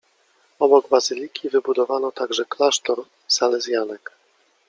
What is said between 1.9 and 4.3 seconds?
także klasztor salezjanek.